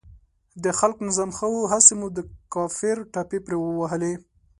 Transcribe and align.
د 0.63 0.65
خلق 0.79 0.97
نظام 1.07 1.29
ښه 1.37 1.47
و، 1.51 1.69
هسې 1.73 1.93
مو 1.99 2.07
د 2.17 2.19
کفر 2.53 2.97
ټاپې 3.13 3.39
پرې 3.45 3.57
ووهلې. 3.59 4.13